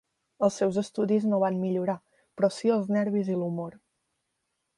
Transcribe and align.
Els 0.45 0.55
seus 0.61 0.77
estudis 0.81 1.27
no 1.33 1.41
van 1.45 1.59
millorar, 1.65 1.97
però 2.41 2.51
sí 2.57 2.73
els 2.79 2.91
nervis 2.97 3.31
i 3.35 3.37
l'humor. 3.43 3.79